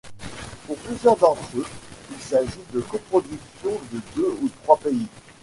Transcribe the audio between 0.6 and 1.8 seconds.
Pour plusieurs d'entre eux,